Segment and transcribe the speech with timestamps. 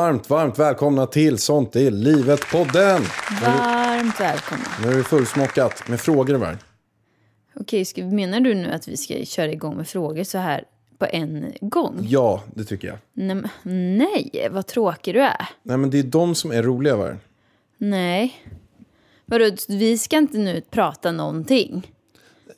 [0.00, 3.00] Varmt, varmt välkomna till Sånt är livet-podden.
[3.42, 4.64] Varmt välkomna.
[4.82, 6.58] Nu är det fullsmockat med frågor värld.
[7.60, 10.64] Okej, ska, menar du nu att vi ska köra igång med frågor så här
[10.98, 11.96] på en gång?
[12.08, 12.96] Ja, det tycker jag.
[13.12, 15.46] Nej, men- nej, vad tråkig du är.
[15.62, 17.08] Nej, men det är de som är roliga, va?
[17.78, 18.34] Nej.
[19.26, 21.90] Vadå, vi ska inte nu prata någonting?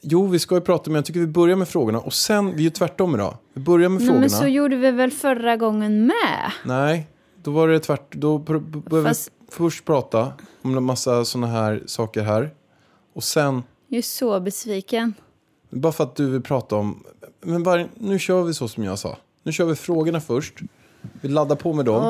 [0.01, 1.99] Jo, vi ska ju prata, men jag tycker vi börjar med frågorna.
[2.01, 3.37] Och sen, vi är ju tvärtom idag.
[3.55, 4.21] Vi börjar med Nej, frågorna.
[4.21, 6.53] men så gjorde vi väl förra gången med?
[6.65, 7.09] Nej,
[7.43, 8.15] då var det tvärt.
[8.15, 12.51] Då pr- b- börjar Fast- vi först prata om en massa sådana här saker här.
[13.13, 15.15] Och sen, Jag är så besviken.
[15.71, 17.05] bara för att du vill prata om...
[17.41, 19.17] Men bara, nu kör vi så som jag sa.
[19.43, 20.55] Nu kör vi frågorna först.
[21.21, 22.03] Vi laddar på med dem.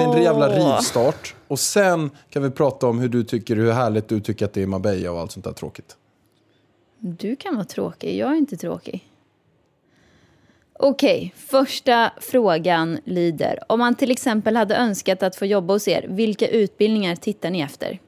[0.00, 1.34] Det blir en jävla rivstart.
[1.48, 4.62] Och sen kan vi prata om hur du tycker, hur härligt du tycker att det
[4.62, 5.96] är Marbella och allt sånt där tråkigt.
[6.98, 9.08] Du kan vara tråkig, jag är inte tråkig.
[10.84, 13.58] Okej, första frågan lyder.
[13.68, 17.60] Om man till exempel hade önskat att få jobba hos er, vilka utbildningar tittar ni
[17.60, 18.00] efter?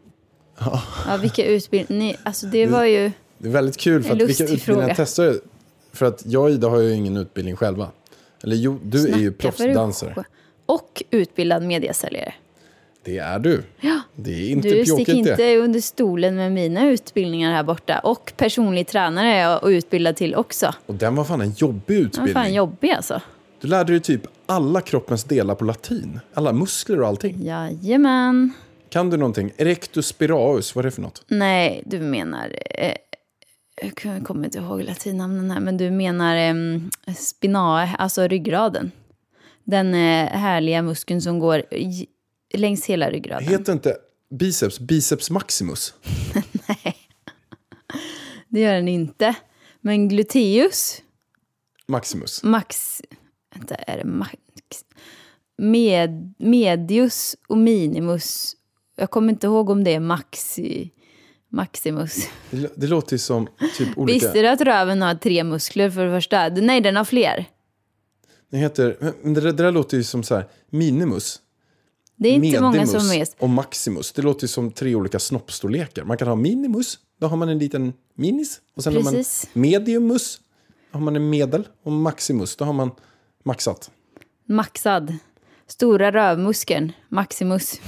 [0.58, 2.16] Ja, vilka utbildningar?
[2.22, 3.12] Alltså det var ju...
[3.38, 4.94] Det är väldigt kul för att vilka utbildningar fråga.
[4.96, 5.40] testar du?
[5.92, 7.88] För att jag och Ida har ju ingen utbildning själva.
[8.42, 10.24] Eller jo, du är ju Snacka för dig proffsdansare.
[10.66, 12.34] Och utbildad mediasäljare.
[13.04, 13.62] Det är du.
[13.80, 14.00] Ja.
[14.16, 15.58] Det är inte Du sticker inte det.
[15.58, 17.98] under stolen med mina utbildningar här borta.
[17.98, 20.74] Och personlig tränare är jag utbildad till också.
[20.86, 22.34] Och den var fan en jobbig Den var utbildning.
[22.34, 23.20] fan jobbig alltså.
[23.60, 26.20] Du lärde dig typ alla kroppens delar på latin.
[26.34, 27.42] Alla muskler och allting.
[27.44, 28.52] Jajamän.
[28.88, 29.50] Kan du någonting?
[29.56, 31.24] Erectus spiraeus, vad är det för något?
[31.28, 32.52] Nej, du menar...
[32.70, 32.92] Eh,
[33.82, 36.54] jag kommer inte ihåg latinnamnen här, men du menar eh,
[37.16, 38.90] spinae, alltså ryggraden.
[39.64, 41.62] Den eh, härliga muskeln som går
[42.56, 43.48] längs hela ryggraden.
[43.48, 43.96] Heter inte
[44.30, 45.94] biceps biceps maximus?
[48.48, 49.34] Det gör den inte.
[49.80, 51.02] Men gluteus,
[51.86, 52.42] Maximus.
[52.42, 53.02] max...
[53.54, 54.34] Vänta, är det max?
[55.58, 58.56] Med, medius och minimus.
[58.96, 60.90] Jag kommer inte ihåg om det är maxi,
[61.48, 62.28] maximus.
[62.50, 63.48] Det, det låter ju som
[63.78, 64.14] typ olika...
[64.26, 66.48] Visste du att röven har tre muskler för det första?
[66.48, 67.44] Nej, den har fler.
[68.50, 68.96] Det heter...
[69.22, 71.40] Men det, där- det där låter ju som så här minimus.
[72.16, 73.26] Det är inte många Medimus som är...
[73.38, 74.12] och maximus.
[74.12, 76.04] Det låter som tre olika snoppstorlekar.
[76.04, 78.60] Man kan ha minimus, då har man en liten minis.
[78.76, 79.48] Och sen Precis.
[79.54, 80.40] har man mediumus,
[80.92, 81.68] då har man en medel.
[81.82, 82.90] Och maximus, då har man
[83.44, 83.90] maxat.
[84.48, 85.16] Maxad.
[85.66, 87.80] Stora rövmuskeln, Maximus.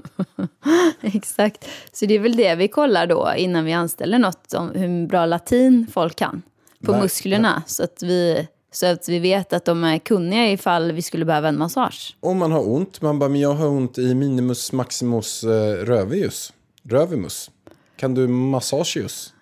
[1.00, 1.68] Exakt.
[1.92, 5.26] Så det är väl det vi kollar då innan vi anställer något om hur bra
[5.26, 6.42] latin folk kan
[6.84, 7.62] på Ver- musklerna.
[7.66, 11.48] Så att, vi, så att vi vet att de är kunniga ifall vi skulle behöva
[11.48, 12.16] en massage.
[12.20, 16.52] Om man har ont, man bara, men jag har ont i minimus maximus eh, rövius.
[16.82, 17.50] Rövimus.
[17.96, 19.34] Kan du massageus?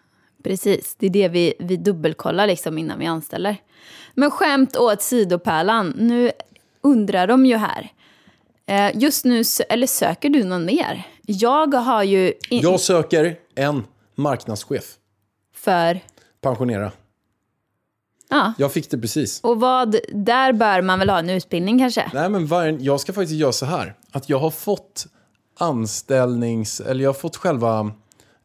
[0.45, 3.57] Precis, det är det vi, vi dubbelkollar liksom innan vi anställer.
[4.15, 6.31] Men skämt åt sidopärlan, nu
[6.81, 7.93] undrar de ju här.
[8.67, 11.03] Eh, just nu, eller söker du någon mer?
[11.27, 12.33] Jag har ju...
[12.51, 14.95] in- Jag söker en marknadschef.
[15.55, 16.01] För...
[16.41, 16.93] Pensionera.
[18.29, 18.53] Ja.
[18.59, 19.41] Jag fick det precis.
[19.41, 22.11] Och vad, där bör man väl ha en utbildning kanske?
[22.15, 23.95] Nej, men var, jag ska faktiskt göra så här.
[24.13, 25.07] Att jag har fått
[25.59, 26.81] anställnings...
[26.81, 27.93] Eller jag har fått själva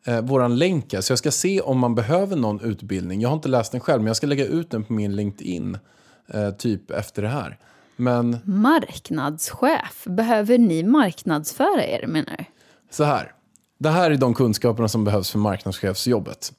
[0.05, 0.93] eh, våran länk.
[0.93, 1.01] här.
[1.01, 3.21] Så jag ska se om man behöver någon utbildning.
[3.21, 5.77] Jag har inte läst den själv, men jag ska lägga ut den på min LinkedIn.
[6.33, 7.57] Eh, typ efter det här.
[7.95, 12.45] Men Marknadschef, behöver ni marknadsföra er menar du?
[12.91, 13.31] så här.
[13.79, 16.53] Det här är de kunskaperna som behövs för marknadschefsjobbet.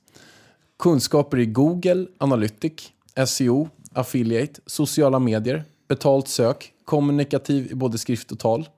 [0.79, 2.92] Kunskaper i Google, Analytics,
[3.27, 8.69] SEO, Affiliate, sociala medier, betalt sök, kommunikativ i både skrift och tal.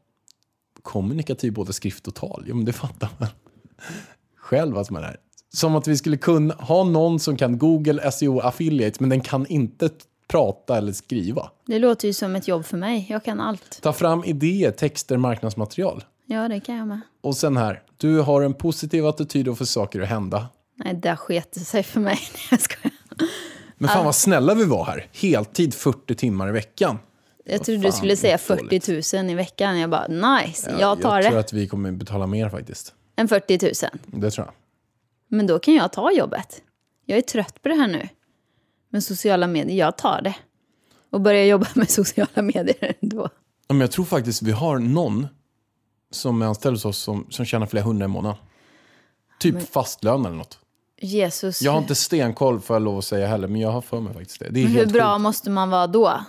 [0.83, 2.45] Kommunikativ i både skrift och tal?
[2.47, 3.29] Jo, men det fattar man
[4.37, 5.17] själv att man är.
[5.55, 9.47] Som att vi skulle kunna ha någon som kan Google, SEO, Affiliate, men den kan
[9.47, 9.91] inte
[10.29, 11.51] prata eller skriva.
[11.67, 13.79] Det låter ju som ett jobb för mig, jag kan allt.
[13.83, 16.05] Ta fram idéer, texter, marknadsmaterial.
[16.27, 17.01] Ja, det kan jag med.
[17.21, 20.47] Och sen här, du har en positiv attityd och får saker att hända.
[20.75, 22.19] Nej, det sket sig för mig.
[22.33, 22.95] Nej, jag skojar.
[23.85, 25.09] Men fan vad snälla vi var här.
[25.13, 26.99] Heltid 40 timmar i veckan.
[27.45, 28.85] Jag trodde du skulle säga vad dåligt.
[28.85, 29.79] 40 000 i veckan.
[29.79, 31.41] Jag bara, nice, jag tar jag tror det.
[31.41, 32.95] att vi kommer betala mer faktiskt.
[33.17, 33.73] En 40 000.
[34.07, 34.55] Det tror jag.
[35.29, 36.63] Men då kan jag ta jobbet.
[37.07, 38.09] Jag är trött på det här nu.
[38.91, 40.35] Men sociala medier, jag tar det.
[41.11, 43.29] Och börjar jobba med sociala medier ändå.
[43.69, 45.27] Men jag tror faktiskt vi har någon
[46.11, 48.39] som är anställd hos oss som, som tjänar flera hundra i månaden.
[49.41, 50.59] Typ fastlön eller något.
[51.01, 54.01] Jesus, Jag har inte stenkoll får jag lov att säga heller, men jag har för
[54.01, 54.49] mig faktiskt det.
[54.51, 55.23] Det är hur helt bra sjukt.
[55.23, 56.21] måste man vara då?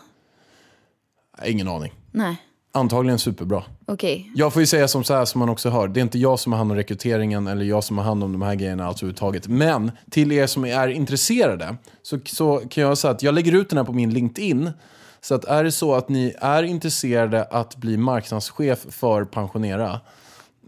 [1.46, 1.94] Ingen aning.
[2.12, 2.36] Nej,
[2.72, 3.64] Antagligen superbra.
[3.86, 4.32] okej.
[4.36, 5.88] Jag får ju säga som så här som man också hör.
[5.88, 8.32] Det är inte jag som har hand om rekryteringen eller jag som har hand om
[8.32, 9.48] de här grejerna alls överhuvudtaget.
[9.48, 13.70] Men till er som är intresserade så, så kan jag säga att jag lägger ut
[13.70, 14.72] den här på min LinkedIn.
[15.22, 20.00] Så att är det så att ni är intresserade att bli marknadschef för Pensionera.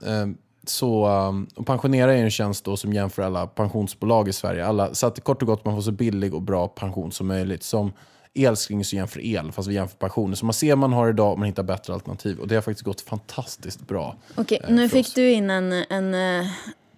[0.05, 0.27] Eh,
[0.69, 1.07] så,
[1.55, 4.65] och Pensionera är en tjänst då som jämför alla pensionsbolag i Sverige.
[4.65, 7.63] Alla, så att kort och gott man får så billig och bra pension som möjligt.
[7.63, 7.93] Som
[8.35, 10.35] Elskling så jämför el, fast vi jämför pensioner.
[10.35, 12.39] Så man ser man har idag och man hittar bättre alternativ.
[12.39, 14.15] Och det har faktiskt gått fantastiskt bra.
[14.35, 15.13] Okej, eh, nu fick oss.
[15.13, 16.47] du in en, en eh,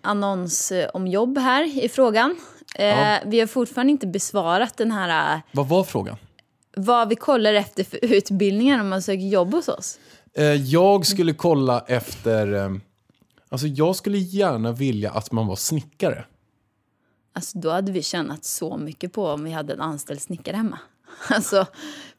[0.02, 2.36] annons eh, om jobb här i frågan.
[2.76, 6.18] Eh, Vi har fortfarande inte besvarat den här eh, Vad var frågan?
[6.78, 10.00] vad vi kollar efter för utbildningar om man söker jobb hos oss.
[10.38, 12.80] Eh, jag skulle kolla efter...
[13.50, 16.26] Alltså jag skulle gärna vilja att man var snickare.
[17.34, 20.80] Alltså då hade vi tjänat så mycket på om vi hade en anställd snickare hemma.
[21.30, 21.66] Alltså,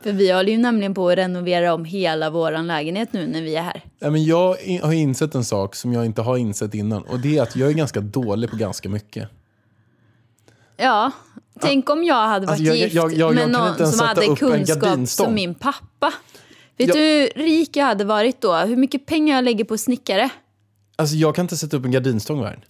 [0.03, 3.57] för vi håller ju nämligen på att renovera om hela vår lägenhet nu när vi
[3.57, 3.83] är här.
[3.99, 7.03] Ja, men jag har insett en sak som jag inte har insett innan.
[7.03, 9.29] Och det är att jag är ganska dålig på ganska mycket.
[10.77, 11.11] Ja,
[11.61, 15.09] tänk om jag hade varit Alltså, jag- gift jag- jag- med någon som hade kunskap
[15.09, 16.13] som min pappa.
[16.77, 18.55] Vet du hur rik jag hade varit då?
[18.55, 20.31] Hur mycket pengar jag lägger på snickare?
[21.01, 22.67] Alltså jag kan inte sätta upp en gardinstång värd.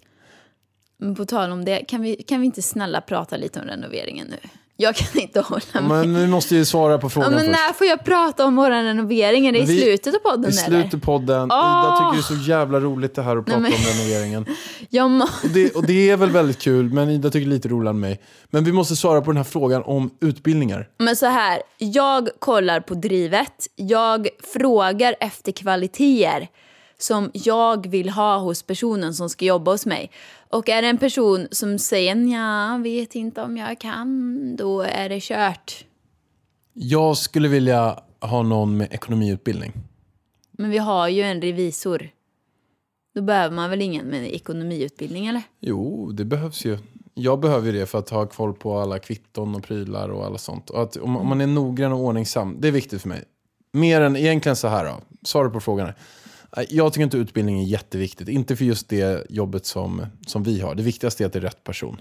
[0.98, 4.26] Men på tal om det, kan vi, kan vi inte snälla prata lite om renoveringen
[4.30, 4.36] nu?
[4.76, 5.82] Jag kan inte hålla med.
[5.88, 7.50] Men vi måste ju svara på Ja, frågan men först.
[7.52, 9.46] när får jag prata om vår renovering?
[9.46, 11.46] Är det i vi- slutet av podden I slutet av podden.
[11.46, 11.98] Ida Åh!
[12.12, 14.46] tycker det är så jävla roligt det här att prata men- om renoveringen.
[14.90, 15.24] Jag må...
[15.24, 18.20] Och det, och det är väl väldigt kul, men Ida tycker lite roligare än mig.
[18.50, 20.88] Men vi måste svara på den här frågan om utbildningar.
[20.98, 23.66] Men så här, jag kollar på drivet.
[23.76, 26.48] Jag frågar efter kvaliteter
[27.02, 30.10] som jag vill ha hos personen som ska jobba hos mig.
[30.48, 35.08] Och är det en person som säger ja, vet inte om jag kan, då är
[35.08, 35.84] det kört.
[36.72, 39.72] Jag skulle vilja ha någon med ekonomiutbildning.
[40.50, 42.10] Men vi har ju en revisor.
[43.14, 45.42] Då behöver man väl ingen med ekonomiutbildning eller?
[45.60, 46.78] Jo, det behövs ju.
[47.14, 50.70] Jag behöver det för att ha koll på alla kvitton och prylar och alla sånt.
[50.70, 53.24] Och att om man är noggrann och ordningsam, det är viktigt för mig.
[53.72, 55.00] Mer än egentligen så här då.
[55.22, 55.94] Svaret på frågan är.
[56.68, 58.28] Jag tycker inte utbildning är jätteviktigt.
[58.28, 60.74] Inte för just det jobbet som, som vi har.
[60.74, 62.00] Det viktigaste är att det är rätt person.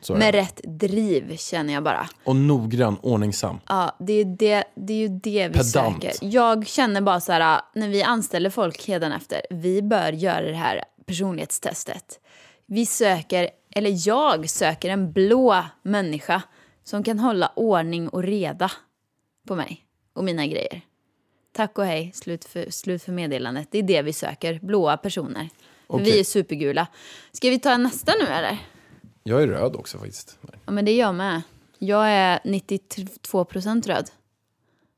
[0.00, 0.14] Så.
[0.14, 2.08] Med rätt driv känner jag bara.
[2.24, 3.60] Och noggrann, ordningsam.
[3.68, 6.02] Ja, det är, det, det är ju det vi Pedant.
[6.02, 6.12] söker.
[6.20, 10.84] Jag känner bara så här, när vi anställer folk efter, vi bör göra det här
[11.06, 12.20] personlighetstestet.
[12.66, 16.42] Vi söker, eller jag söker en blå människa
[16.84, 18.72] som kan hålla ordning och reda
[19.48, 20.80] på mig och mina grejer.
[21.56, 23.68] Tack och hej, slut för, slut för meddelandet.
[23.70, 25.48] Det är det vi söker, blåa personer.
[25.86, 26.04] Okej.
[26.04, 26.86] Vi är supergula.
[27.32, 28.58] Ska vi ta nästa nu eller?
[29.22, 30.38] Jag är röd också faktiskt.
[30.66, 31.42] Ja, men det är jag med.
[31.78, 34.10] Jag är 92% röd.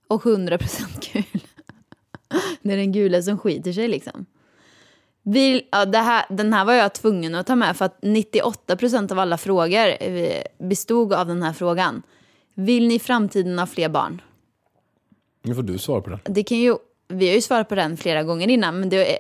[0.09, 1.25] Och 100% gul.
[2.63, 4.27] Det är den gula som skiter sig liksom.
[5.23, 9.19] Vill, ja, här, den här var jag tvungen att ta med för att 98% av
[9.19, 12.03] alla frågor eh, bestod av den här frågan.
[12.55, 14.23] Vill ni i framtiden ha fler barn?
[15.47, 16.21] Nu får du svara på den.
[16.25, 16.77] Det kan ju,
[17.09, 19.19] vi har ju svarat på den flera gånger innan men det,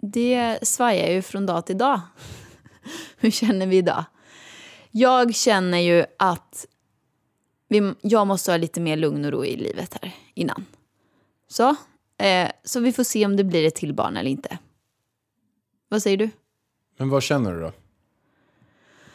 [0.00, 2.00] det svajar ju från dag till dag.
[3.16, 4.04] Hur känner vi idag?
[4.90, 6.66] Jag känner ju att
[7.68, 10.66] vi, jag måste ha lite mer lugn och ro i livet här innan.
[11.48, 11.76] Så,
[12.18, 14.58] eh, så vi får se om det blir ett till barn eller inte.
[15.88, 16.30] Vad säger du?
[16.96, 17.72] Men vad känner du då?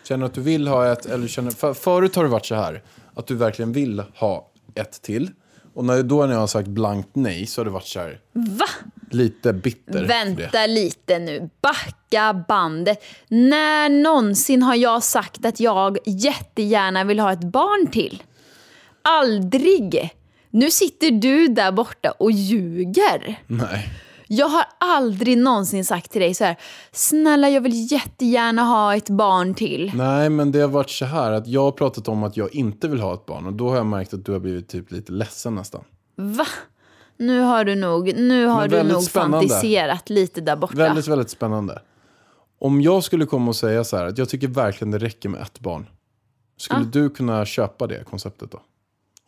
[0.03, 1.51] Känner du att du vill ha ett, eller känner...
[1.51, 5.31] För, förut har det varit så här, att du verkligen vill ha ett till.
[5.79, 8.19] Och när, då när jag har sagt blankt nej så har det varit så här,
[8.33, 8.65] Va?
[9.11, 10.05] lite bitter.
[10.05, 13.03] Vänta lite nu, backa bandet.
[13.27, 18.23] När någonsin har jag sagt att jag jättegärna vill ha ett barn till?
[19.01, 20.09] Aldrig!
[20.49, 23.39] Nu sitter du där borta och ljuger.
[23.47, 23.89] Nej.
[24.31, 26.55] Jag har aldrig någonsin sagt till dig så här,
[26.91, 29.91] snälla jag vill jättegärna ha ett barn till.
[29.95, 32.87] Nej, men det har varit så här att jag har pratat om att jag inte
[32.87, 33.45] vill ha ett barn.
[33.45, 35.83] Och då har jag märkt att du har blivit typ lite ledsen nästan.
[36.15, 36.47] Va?
[37.17, 39.37] Nu har du nog, nu har du nog spännande.
[39.37, 40.75] fantiserat lite där borta.
[40.75, 41.81] Väldigt, väldigt spännande.
[42.59, 45.41] Om jag skulle komma och säga så här att jag tycker verkligen det räcker med
[45.41, 45.85] ett barn.
[46.57, 48.61] Skulle du kunna köpa det konceptet då?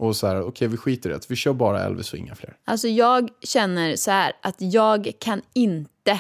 [0.01, 1.29] Och så här, okej vi skiter i det.
[1.29, 2.58] Vi kör bara Elvis och inga fler.
[2.65, 6.20] Alltså jag känner så här att jag kan inte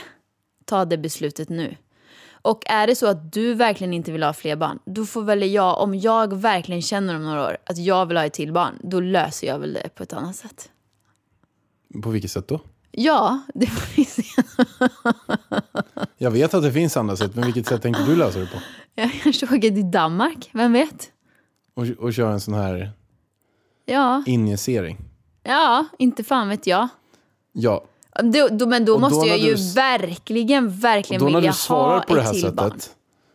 [0.65, 1.75] ta det beslutet nu.
[2.31, 5.51] Och är det så att du verkligen inte vill ha fler barn, då får väl
[5.51, 8.79] jag, om jag verkligen känner om några år att jag vill ha ett till barn,
[8.83, 10.69] då löser jag väl det på ett annat sätt.
[12.03, 12.59] På vilket sätt då?
[12.91, 14.23] Ja, det får vi se.
[16.17, 18.57] Jag vet att det finns andra sätt, men vilket sätt tänker du lösa det på?
[18.95, 21.11] Jag kanske åker till Danmark, vem vet?
[21.73, 22.91] Och, och köra en sån här
[23.91, 24.97] Ja, injicering?
[25.43, 26.87] ja, inte fan vet jag.
[27.51, 27.83] Ja.
[28.23, 31.57] Då, då, men då då måste jag ju du- verkligen, verkligen då när vilja du
[31.57, 32.79] svarar ha på det ett här till sättet barn.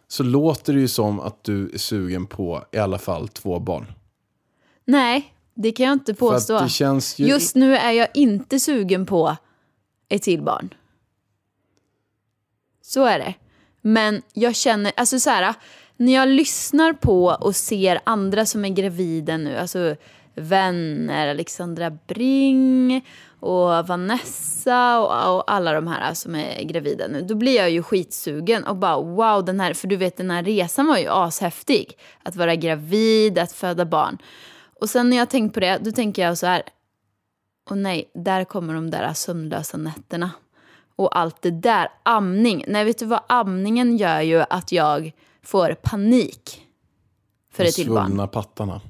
[0.09, 3.93] så låter det ju som att du är sugen på i alla fall två barn.
[4.85, 6.67] Nej, det kan jag inte påstå.
[7.19, 7.27] ju...
[7.27, 9.37] Just nu är jag inte sugen på
[10.09, 10.75] ett till barn.
[12.83, 13.35] Så är det.
[13.81, 15.55] Men jag känner, alltså så här,
[15.97, 19.97] när jag lyssnar på och ser andra som är gravida nu, alltså
[20.37, 23.05] vänner, Alexandra Bring
[23.41, 27.83] och Vanessa och, och alla de här som är gravida nu, då blir jag ju
[27.83, 31.99] skitsugen och bara wow, den här, för du vet den här resan var ju ashäftig.
[32.23, 34.19] Att vara gravid, att föda barn.
[34.81, 36.63] Och sen när jag tänkt på det, då tänker jag så här,
[37.71, 40.31] och nej, där kommer de där sömnlösa nätterna.
[40.97, 42.65] Och allt det där, amning.
[42.69, 43.21] Nej, vet du vad?
[43.27, 45.13] Amningen gör ju att jag
[45.43, 46.63] får panik
[47.53, 48.07] för ett till barn.
[48.07, 48.81] svullna pattarna.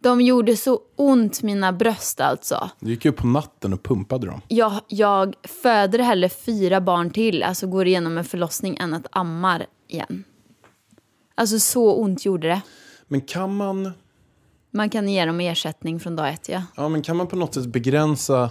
[0.00, 2.70] De gjorde så ont, mina bröst alltså.
[2.80, 4.40] Du gick ju upp på natten och pumpade dem.
[4.48, 9.66] Jag, jag föder hellre fyra barn till, alltså går igenom en förlossning, än att ammar
[9.88, 10.24] igen.
[11.34, 12.60] Alltså så ont gjorde det.
[13.08, 13.92] Men kan man,
[14.70, 16.62] Man kan ge dem ersättning från dag ett, ja.
[16.76, 18.50] ja, men kan man på något sätt begränsa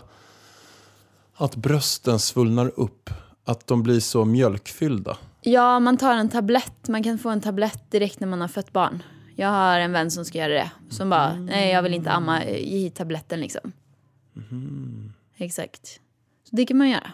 [1.35, 3.09] att brösten svullnar upp?
[3.45, 5.17] Att de blir så mjölkfyllda?
[5.41, 6.87] Ja, man tar en tablett.
[6.87, 9.03] Man kan få en tablett direkt när man har fött barn.
[9.39, 10.72] Jag har en vän som ska göra det.
[10.89, 13.72] Som bara, nej jag vill inte amma, ge hit tabletten liksom.
[15.38, 16.00] Exakt.
[16.44, 17.12] Så det kan man göra.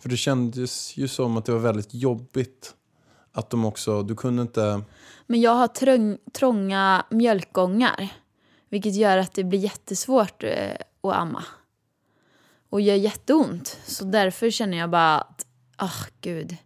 [0.00, 2.74] För det kändes ju som att det var väldigt jobbigt.
[3.32, 4.82] Att de också, du kunde inte...
[5.26, 8.08] Men jag har trång, trånga mjölkgångar.
[8.68, 11.44] Vilket gör att det blir jättesvårt eh, att amma.
[12.70, 13.80] Och gör jätteont.
[13.84, 16.56] Så därför känner jag bara att, ah gud.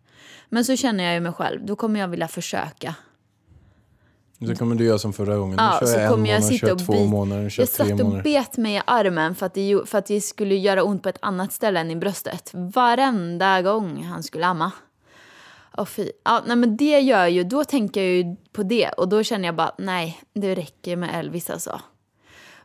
[0.49, 2.95] Men så känner jag ju mig själv, då kommer jag vilja försöka.
[4.47, 5.57] Så kommer du göra som förra gången.
[5.57, 7.73] Nu Ja, kör så en kommer jag månad, sitta kör och två månader, kör Jag
[7.73, 10.83] tre satt och bet mig i armen för att, det, för att det skulle göra
[10.83, 12.51] ont på ett annat ställe än i bröstet.
[12.55, 14.73] Varenda gång han skulle amma.
[15.77, 16.11] Åh fy.
[16.25, 19.49] Ja, nej, men det gör ju, då tänker jag ju på det och då känner
[19.49, 21.81] jag bara nej, det räcker med Elvis alltså.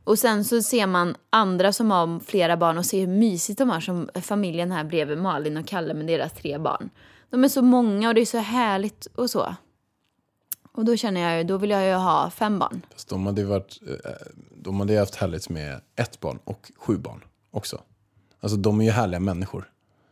[0.03, 3.69] Och sen så ser man andra som har flera barn och ser hur mysigt de
[3.69, 6.89] har som familjen här bredvid Malin och Kalle med deras tre barn.
[7.29, 9.55] De är så många och det är så härligt och så.
[10.73, 12.85] Och då känner jag ju, då vill jag ju ha fem barn.
[12.91, 14.11] Fast de hade ju varit, eh,
[14.55, 17.81] de hade ju haft härligt med ett barn och sju barn också.
[18.39, 19.61] Alltså de är ju härliga människor.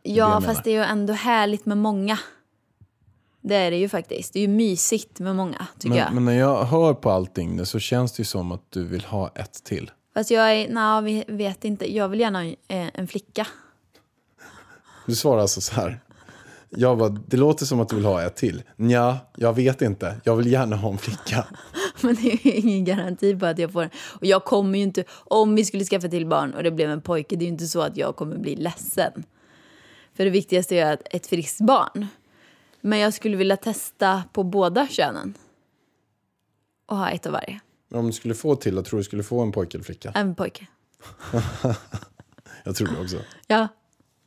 [0.02, 2.18] Det det Ja, jag fast det är ju ändå härligt med många.
[3.40, 4.32] Det är det ju faktiskt.
[4.32, 6.04] Det är ju mysigt med många, tycker jag.
[6.04, 8.84] Men, men när jag hör på allting nu så känns det ju som att du
[8.84, 9.90] vill ha ett till.
[10.14, 11.94] Fast jag är, nej, vi vet inte.
[11.96, 13.46] Jag vill gärna ha en, eh, en flicka.
[15.06, 16.00] Du svarar alltså så här.
[16.76, 18.62] Jag bara, det låter som att du vill ha ett till.
[18.76, 20.20] Ja, jag vet inte.
[20.24, 21.46] Jag vill gärna ha en flicka.
[22.00, 23.90] Men det är ingen garanti på att jag får en.
[23.94, 27.00] Och jag kommer ju inte, om vi skulle skaffa till barn och det blev en
[27.00, 29.24] pojke, det är ju inte så att jag kommer bli ledsen.
[30.14, 32.06] För det viktigaste är att ett friskt barn.
[32.80, 35.34] Men jag skulle vilja testa på båda könen.
[36.86, 37.60] Och ha ett av varje.
[37.88, 40.12] Men om du skulle få till, jag tror du skulle få en pojke eller flicka.
[40.14, 40.66] En pojke.
[42.64, 43.16] Jag tror det också.
[43.46, 43.68] Ja,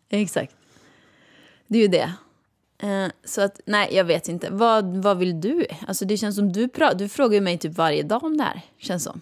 [0.10, 0.56] exakt.
[1.68, 2.14] Det är ju det.
[2.78, 4.50] Eh, så att, nej, jag vet inte.
[4.52, 5.66] Vad, vad vill du?
[5.88, 9.04] Alltså det känns som du du frågar mig typ varje dag om det här, känns
[9.04, 9.22] som.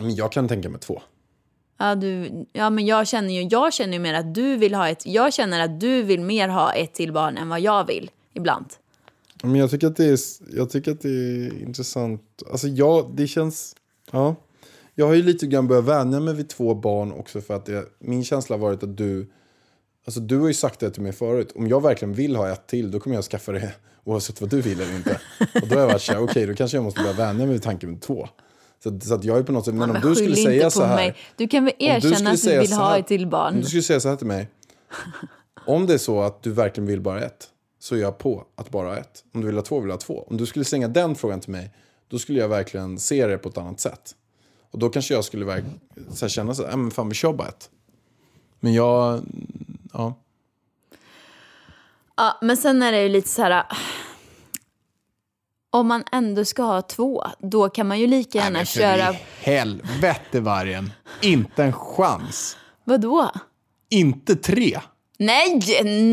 [0.00, 1.02] Men jag kan tänka mig två.
[1.78, 4.88] Ja, du, ja men jag känner ju, jag känner ju mer att du vill ha
[4.88, 8.10] ett, jag känner att du vill mer ha ett till barn än vad jag vill,
[8.32, 8.66] ibland.
[9.42, 10.18] Men jag tycker att det är,
[10.56, 12.42] jag tycker att det är intressant.
[12.50, 13.76] Alltså ja, det känns...
[14.10, 14.36] Ja.
[14.94, 17.84] Jag har ju lite grann börjat vänja mig vid två barn också för att det,
[17.98, 19.30] min känsla har varit att du...
[20.04, 21.52] Alltså du har ju sagt det till mig förut.
[21.54, 23.72] Om jag verkligen vill ha ett till då kommer jag skaffa det
[24.04, 25.20] oavsett vad du vill eller inte.
[25.62, 27.62] Och då har jag varit såhär, okej då kanske jag måste börja vänja mig vid
[27.62, 28.28] tanken med två.
[28.82, 30.84] Så, så att jag är på något sätt, men om Men du skulle säga så
[30.84, 30.96] här.
[30.96, 31.14] mig.
[31.36, 33.54] Du kan väl Om erkänna att du vill så ha här- ett till barn.
[33.54, 34.48] Om du skulle säga så här till mig.
[35.66, 37.48] Om det är så att du verkligen vill bara ett,
[37.80, 39.24] så är jag på att bara ha ett.
[39.34, 40.24] Om du vill ha två, vill jag ha två.
[40.30, 41.70] Om du skulle slänga den frågan till mig,
[42.08, 44.14] då skulle jag verkligen se det på ett annat sätt.
[44.70, 45.62] Och då kanske jag skulle
[46.12, 47.70] så här känna så här, "Ja, men fan vi kör bara ett.
[48.60, 49.20] Men jag,
[49.94, 50.20] ja.
[52.16, 53.64] Ja, men sen är det ju lite så här...
[55.70, 59.14] Om man ändå ska ha två, då kan man ju lika gärna köra...
[59.40, 62.56] helvete vargen, inte en chans.
[62.84, 63.30] Vadå?
[63.88, 64.80] Inte tre.
[65.18, 65.60] Nej,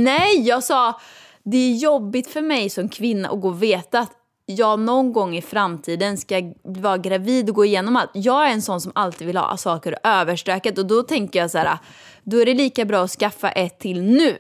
[0.04, 1.00] nej, jag sa...
[1.44, 4.12] det är jobbigt för mig som kvinna att gå och veta att
[4.46, 8.10] jag någon gång i framtiden ska vara gravid och gå igenom allt.
[8.14, 11.58] Jag är en sån som alltid vill ha saker överstökat och då tänker jag så
[11.58, 11.78] här,
[12.24, 14.36] då är det lika bra att skaffa ett till nu.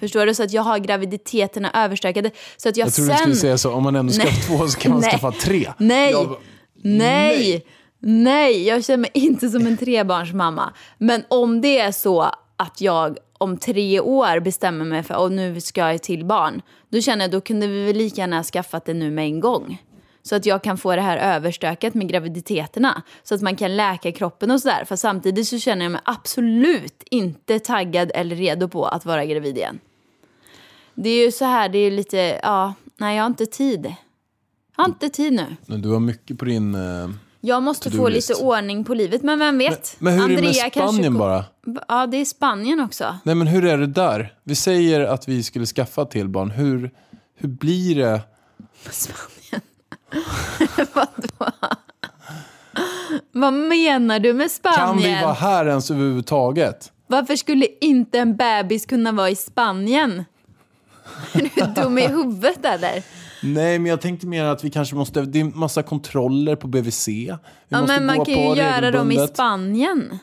[0.00, 0.34] Förstår du?
[0.34, 2.30] Så att jag har graviditeterna överstökade.
[2.56, 3.14] Så att jag, Jag tror sen...
[3.14, 4.32] du skulle säga så, om man ändå ska Nej.
[4.32, 5.10] ha två så kan man Nej.
[5.10, 5.72] skaffa tre.
[5.78, 6.38] Nej, Jag bara,
[6.82, 7.66] nej,
[7.98, 10.72] nej, jag känner mig inte som en trebarnsmamma.
[10.98, 15.60] Men om det är så att jag om tre år bestämmer mig för att nu
[15.60, 18.84] ska jag till barn, då känner jag då kunde vi väl lika gärna ha skaffat
[18.84, 19.82] det nu med en gång.
[20.22, 23.02] Så att jag kan få det här överstökat med graviditeterna.
[23.22, 24.84] Så att man kan läka kroppen och sådär.
[24.84, 29.56] För samtidigt så känner jag mig absolut inte taggad eller redo på att vara gravid
[29.56, 29.78] igen.
[30.94, 33.94] Det är ju så här, det är lite, ja, nej jag har inte tid.
[34.76, 35.56] Jag har inte tid nu.
[35.66, 36.74] Men du har mycket på din...
[36.74, 37.08] eh,
[37.46, 39.96] jag måste få lite ordning på livet, men vem vet?
[39.98, 41.44] Men hur är det med Andrea Spanien kom- bara?
[41.88, 43.18] Ja, det är Spanien också.
[43.24, 44.34] Nej men hur är det där?
[44.44, 46.50] Vi säger att vi skulle skaffa till barn.
[46.50, 46.90] Hur,
[47.36, 48.20] hur blir det?
[48.90, 49.62] Spanien.
[50.92, 51.52] Vadå?
[53.32, 55.18] Vad menar du med Kan Spanien?
[55.18, 56.92] vi vara här ens överhuvudtaget?
[57.06, 60.24] Varför skulle inte en bebis kunna vara i Spanien?
[61.32, 63.02] Är du dum i huvudet eller?
[63.44, 65.22] Nej, men jag tänkte mer att vi kanske måste...
[65.22, 67.08] Det är massa kontroller på BVC.
[67.08, 67.36] Vi
[67.68, 69.28] Ja, men man kan ju göra dem i.
[69.28, 70.18] Spanien.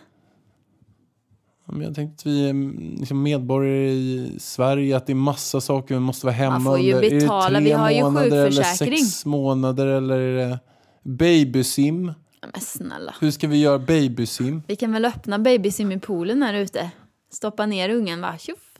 [1.66, 5.16] Ja, men jag tänkte att vi är mm, liksom medborgare i Sverige, att det är
[5.16, 7.10] massa saker vi måste vara hemma får ju under.
[7.10, 8.98] Betala, vi har ju månader eller sjukförsäkring.
[8.98, 10.60] sex månader eller är det
[11.04, 12.14] babysim?
[12.42, 13.16] Men snälla.
[13.20, 14.64] Hur ska vi göra babysim?
[14.68, 16.92] Vi kan väl öppna babysim i poolen här ute.
[17.32, 18.38] Stoppa ner ungen, va?
[18.38, 18.72] Tjoff.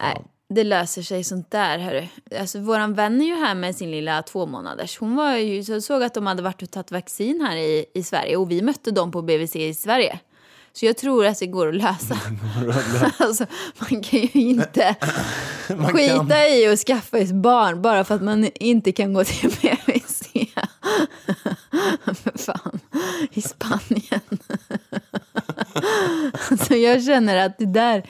[0.00, 0.24] Nej,
[0.54, 2.06] det löser sig sånt där, hörru.
[2.40, 4.98] Alltså, våran vän är ju här med sin lilla två månaders.
[4.98, 8.02] Hon var ju, så såg att de hade varit och tagit vaccin här i, i
[8.02, 10.18] Sverige och vi mötte dem på BVC i Sverige.
[10.72, 12.18] Så jag tror att det går att lösa.
[13.18, 13.46] alltså,
[13.78, 14.96] man kan ju inte
[15.92, 19.50] skita kan- i att skaffa ett barn bara för att man inte kan gå till
[19.62, 20.28] BVC.
[22.04, 22.80] För fan,
[23.32, 24.20] i Spanien.
[26.50, 28.04] alltså jag känner att det där är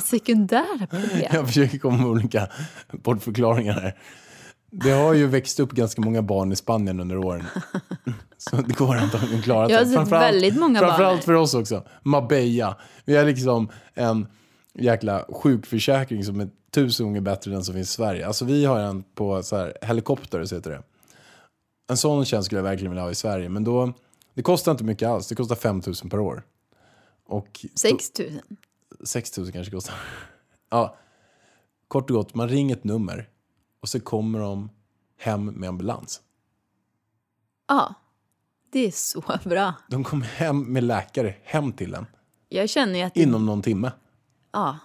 [0.00, 1.28] sekundära problem.
[1.32, 2.48] Jag försöker komma med olika
[2.92, 3.98] bortförklaringar här.
[4.70, 7.44] Det har ju växt upp ganska många barn i Spanien under åren.
[8.36, 9.94] Så det går antagligen att klara Jag har sig.
[9.94, 11.86] sett väldigt många barn Framförallt för oss också.
[12.02, 12.76] Marbella.
[13.04, 14.26] Vi har liksom en
[14.78, 18.26] jäkla sjukförsäkring som är tusen gånger bättre än den som finns i Sverige.
[18.26, 20.82] Alltså vi har en på så här, helikopter, så heter det.
[21.90, 23.48] En sån tjänst skulle jag verkligen vilja ha i Sverige.
[23.48, 23.92] Men då,
[24.34, 25.28] det kostar inte mycket alls.
[25.28, 26.42] Det kostar 5 000 per år.
[27.26, 28.28] Och 6 000.
[29.04, 29.94] 6 000 kanske kostar.
[30.70, 30.96] Ja,
[31.88, 33.28] kort och gott, man ringer ett nummer
[33.80, 34.70] och så kommer de
[35.18, 36.20] hem med ambulans.
[37.68, 37.94] Ja,
[38.72, 39.74] det är så bra.
[39.90, 42.06] De kommer hem med läkare hem till en
[42.48, 43.92] Jag känner ju att inom någon timme.
[44.52, 44.78] ja,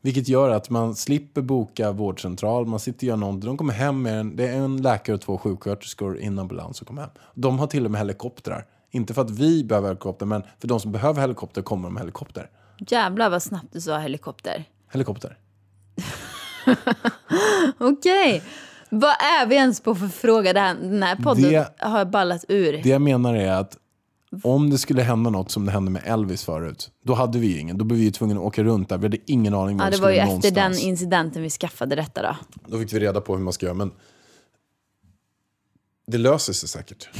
[0.00, 3.46] Vilket gör att man slipper boka vårdcentral, man sitter och gör någonting.
[3.46, 6.76] De kommer hem med en, det är en läkare och två sjuksköterskor i en ambulans
[6.76, 7.10] som kommer hem.
[7.34, 8.66] De har till och med helikoptrar.
[8.90, 12.00] Inte för att vi behöver helikopter, men för de som behöver helikopter kommer de med
[12.00, 12.50] helikopter.
[12.90, 14.64] Jävlar vad snabbt du sa helikopter.
[14.92, 15.38] Helikopter.
[17.78, 18.42] Okej,
[18.90, 20.52] vad är vi ens på för fråga?
[20.52, 22.72] Det här, den här podden Det- har ballat ur.
[22.82, 23.76] Det jag menar är att
[24.42, 27.78] om det skulle hända något som det hände med Elvis förut, då hade vi ingen.
[27.78, 28.98] Då blev vi tvungna att åka runt där.
[28.98, 31.50] Vi hade ingen aning var Ja, vi det var ju skulle efter den incidenten vi
[31.50, 32.36] skaffade detta då.
[32.66, 33.90] Då fick vi reda på hur man ska göra, men
[36.06, 37.08] det löser sig säkert.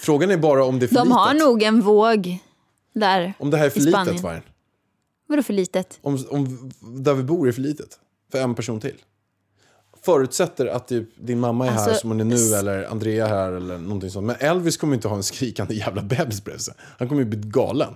[0.00, 1.18] Frågan är bara om det är för De litet.
[1.18, 2.38] har nog en våg
[2.92, 4.20] där Om det här är för litet.
[4.22, 4.42] Vargen.
[5.26, 5.98] Vadå för litet?
[6.02, 7.98] Om, om där vi bor är för litet.
[8.32, 8.96] För en person till.
[10.02, 13.30] Förutsätter att typ, din mamma är här Alltså, som hon är nu, eller Andrea är
[13.30, 14.26] här eller någonting sånt.
[14.26, 16.74] Men Elvis kommer inte ha en skrikande jävla bebis bredvid sig.
[16.98, 17.94] Han kommer ju bli galen.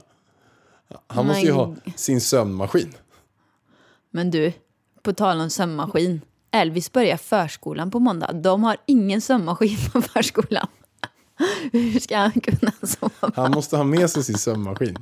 [1.06, 2.94] Han måste ju ha sin sömnmaskin.
[4.10, 4.52] Men du,
[5.02, 6.20] på tal om sömnmaskin.
[6.50, 8.32] Elvis börjar förskolan på måndag.
[8.32, 10.66] De har ingen sömnmaskin på förskolan.
[11.72, 13.32] Hur ska han kunna sova?
[13.36, 14.96] Han måste ha med sig sin sömnmaskin.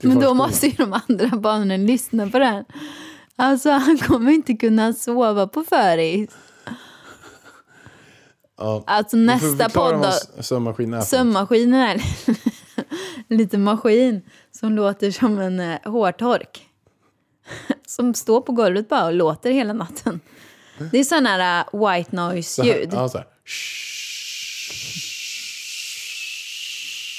[0.00, 2.64] Men då måste ju de andra barnen lyssna på här.
[3.36, 6.30] Alltså han kommer inte kunna sova på föris.
[8.58, 8.84] Ja.
[8.86, 10.08] Alltså nästa podd då.
[10.08, 11.00] s- sömnmaskin är.
[11.00, 12.02] Sömnmaskinen är
[13.28, 16.66] en liten maskin som låter som en eh, hårtork.
[17.86, 20.20] Som står på golvet bara och låter hela natten.
[20.92, 22.88] Det är sån här eh, white Så här, noise-ljud.
[22.92, 23.26] Ja, så här.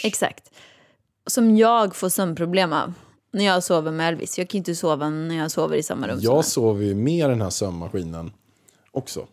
[0.05, 0.51] Exakt.
[1.27, 2.93] Som jag får sömnproblem av
[3.31, 4.37] när jag sover med Elvis.
[4.37, 7.41] Jag kan inte sova när jag sover i samma rum Jag sover ju med den
[7.41, 8.31] här sömnmaskinen
[8.91, 9.27] också.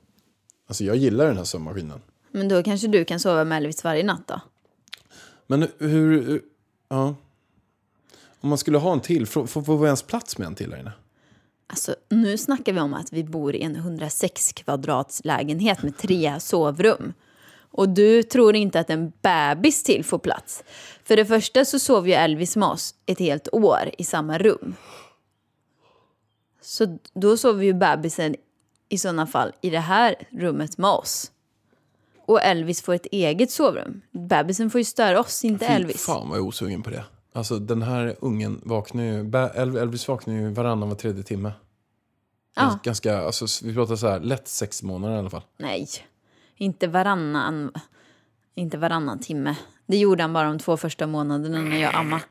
[0.68, 2.00] Alltså jag gillar den här sömnmaskinen.
[2.30, 4.40] Men då kanske du kan sova med Elvis varje natt då?
[5.46, 6.42] Men hur...
[6.88, 7.14] Ja.
[8.40, 10.92] Om man skulle ha en till, får vi ens plats med en till här inne?
[11.66, 16.40] Alltså, nu snackar vi om att vi bor i en 106 kvadrats lägenhet med tre
[16.40, 17.12] sovrum.
[17.72, 20.64] Och du tror inte att en bebis till får plats.
[21.04, 24.74] För det första så sov ju Elvis med oss ett helt år i samma rum.
[26.60, 28.36] Så då sover ju bebisen
[28.88, 31.30] i sådana fall i det här rummet med oss.
[32.26, 34.00] Och Elvis får ett eget sovrum.
[34.10, 36.04] Bebisen får ju störa oss, inte Fy Elvis.
[36.06, 37.04] fan vad jag är osugen på det.
[37.32, 39.30] Alltså den här ungen vaknar ju,
[39.80, 41.52] Elvis vaknar ju varannan var tredje timme.
[42.56, 42.62] Ja.
[42.62, 45.42] Gans- Ganska, alltså vi pratar så här, lätt sex månader i alla fall.
[45.56, 45.88] Nej,
[46.56, 47.72] inte varannan,
[48.54, 49.56] inte varannan timme.
[49.86, 52.22] Det gjorde han bara de två första månaderna när jag ammade.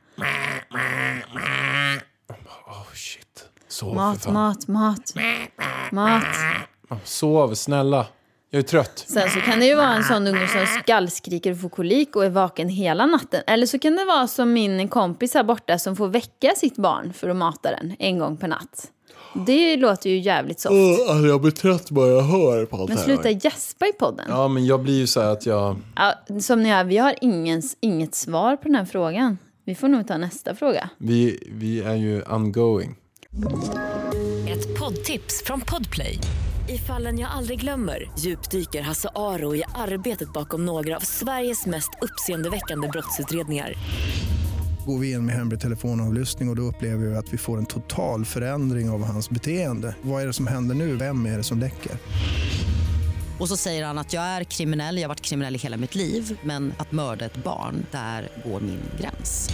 [2.68, 3.46] Oh shit.
[3.68, 4.34] Sov för Mat, fan.
[4.34, 5.14] mat, mat.
[5.92, 6.24] Mat.
[7.04, 8.06] Sov, snälla.
[8.50, 9.06] Jag är trött.
[9.08, 12.26] Sen så kan det ju vara en sån unge som skallskriker och får kolik och
[12.26, 13.44] är vaken hela natten.
[13.48, 17.14] Eller så kan det vara som min kompis här borta som får väcka sitt barn
[17.14, 18.92] för att mata den en gång per natt.
[19.34, 20.74] Det låter ju jävligt soft.
[21.10, 24.26] alltså jag blir trött bara jag hör på allt Men sluta gäspa i podden.
[24.30, 25.76] Ja men jag blir ju så här att jag...
[25.96, 29.38] Ja, som ni hör, vi har ingens, inget svar på den här frågan.
[29.66, 30.90] Vi får nog ta nästa fråga.
[30.98, 32.96] Vi, vi är ju ongoing.
[34.48, 36.20] Ett poddtips från Podplay.
[36.70, 41.90] I fallen jag aldrig glömmer djupdyker Hasse Aro i arbetet bakom några av Sveriges mest
[42.02, 43.74] uppseendeväckande brottsutredningar.
[44.86, 47.66] Går vi in med hemlig telefonavlyssning och, och då upplever vi att vi får en
[47.66, 49.96] total förändring av hans beteende.
[50.02, 50.96] Vad är det som händer nu?
[50.96, 51.92] Vem är det som läcker?
[53.40, 55.96] Och så säger han att jag är kriminell, jag har varit kriminell i hela mitt
[55.96, 59.50] liv men att mörda ett barn, där går min gräns.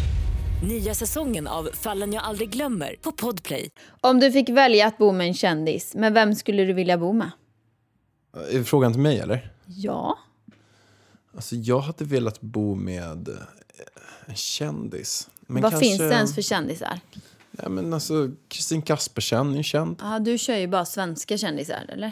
[0.67, 3.69] Nya säsongen av Fallen jag aldrig glömmer på Podplay.
[4.01, 7.13] Om du fick välja att bo med en kändis, med vem skulle du vilja bo
[7.13, 7.31] med?
[8.51, 9.53] Är frågan till mig eller?
[9.65, 10.17] Ja.
[11.35, 13.29] Alltså jag hade velat bo med
[14.29, 15.29] en kändis.
[15.41, 16.99] Men Vad kanske- finns det ens för kändisar?
[17.51, 19.95] Ja, men alltså, Kristin Kaspersen är ju känd.
[20.01, 22.11] Ja, du kör ju bara svenska kändisar, eller?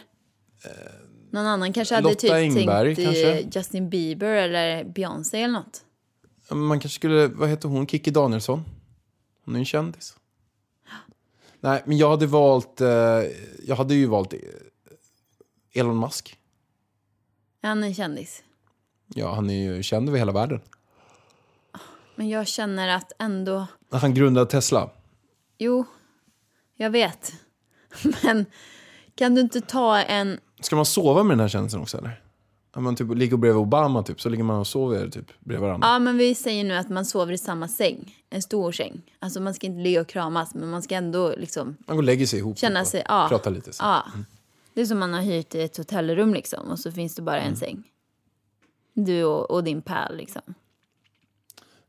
[1.30, 3.60] Någon annan kanske hade Lotta typ Engberg, tänkt kanske?
[3.60, 5.82] Justin Bieber eller Beyoncé eller något.
[6.50, 8.64] Man kanske skulle, vad heter hon, Kikki Danielsson?
[9.46, 10.16] Hon är en kändis.
[11.60, 12.88] Nej, men jag hade valt, eh,
[13.66, 14.40] jag hade ju valt eh,
[15.74, 16.38] Elon Musk.
[17.62, 18.44] Är han en kändis?
[19.08, 20.62] Ja, han är ju känd över hela världen.
[22.16, 23.68] Men jag känner att ändå...
[23.92, 24.90] Han grundade Tesla.
[25.58, 25.86] Jo,
[26.76, 27.34] jag vet.
[28.24, 28.46] Men
[29.16, 30.40] kan du inte ta en...
[30.60, 32.22] Ska man sova med den här kändisen också eller?
[32.76, 35.88] Om man typ ligger bredvid Obama typ, så ligger man och sover typ bredvid varandra.
[35.88, 38.16] Ja, men vi säger nu att man sover i samma säng.
[38.30, 39.02] En stor säng.
[39.20, 42.04] Alltså man ska inte ligga och kramas, men man ska ändå liksom Man går och
[42.04, 43.04] lägger sig ihop känna typ, och sig...
[43.08, 43.26] Ja.
[43.30, 43.74] pratar lite.
[43.74, 43.84] Så.
[43.84, 44.06] Ja.
[44.74, 46.68] Det är som man har hyrt i ett hotellrum liksom.
[46.72, 47.50] Och så finns det bara Mm.
[47.50, 47.84] en säng.
[48.94, 50.42] Du och, och din pärl liksom.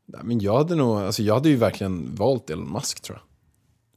[0.09, 3.23] Nej, men jag hade nog, alltså jag hade ju verkligen valt Elon Musk tror jag.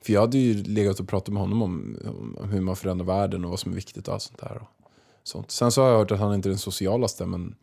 [0.07, 1.97] För jag hade ju legat och pratat med honom om,
[2.41, 4.57] om hur man förändrar världen och vad som är viktigt och allt sånt där.
[4.57, 4.69] Och
[5.23, 5.51] sånt.
[5.51, 7.55] Sen så har jag hört att han inte är den socialaste, men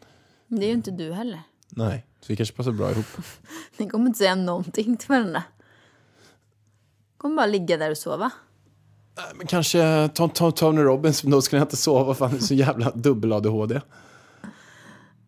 [0.47, 1.41] Men det är ju inte du heller.
[1.69, 2.05] nej.
[2.19, 3.05] Så vi kanske passar bra ihop.
[3.77, 5.43] Ni kommer inte säga någonting till varandra.
[7.17, 8.31] kommer bara ligga där och sova.
[9.35, 12.39] Men kanske ta, ta, Tony Robbins, men då skulle jag inte sova för han är
[12.39, 13.81] så jävla dubbel-ADHD.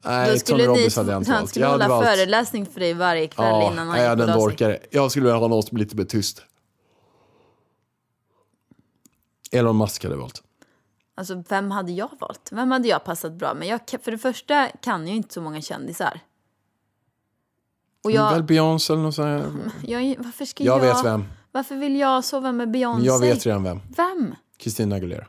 [0.02, 2.66] Nej, Då Tony skulle ni, Robbins hade jag inte han skulle Jag hålla valt- föreläsning
[2.66, 4.50] för dig varje kväll Ja, innan han jag gick hade och en la sig.
[4.52, 4.80] dorkare.
[4.90, 6.42] Jag skulle vilja ha någon som är lite mer tyst.
[9.52, 10.44] Elon Musk hade jag valt.
[11.16, 12.50] Alltså, vem hade jag valt?
[12.52, 13.68] Vem hade jag passat bra med?
[13.68, 16.20] Jag, för det första kan jag inte så många kändisar.
[18.04, 19.46] Och Väl jag, Beyoncé eller något sånt
[19.84, 20.94] jag, varför ska Jag jag...
[20.96, 21.26] vet vem.
[21.52, 23.06] Varför vill jag sova med Beyoncé?
[23.08, 23.80] Jag vet redan vem.
[23.98, 24.36] Vem?
[24.60, 25.28] Christina Aguilera.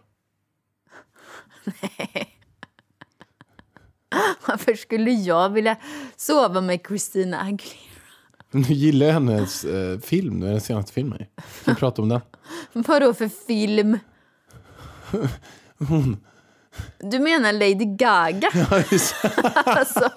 [4.46, 5.76] Varför skulle jag vilja
[6.16, 7.90] sova med Christina Aguilera?
[8.52, 11.18] Du gillar hennes eh, film, den senaste filmen.
[11.18, 11.24] ju.
[11.64, 12.20] Kan vi prata om den?
[12.72, 13.98] Vadå för film?
[16.98, 18.50] Du menar Lady Gaga?
[19.64, 20.10] alltså.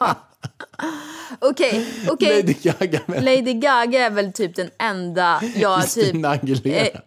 [1.40, 2.44] Okej, okej.
[2.44, 5.92] Lady Gaga Lady Gaga är väl typ den enda jag typ...
[5.92, 6.86] Christina Aguilera.
[6.86, 7.00] Eh,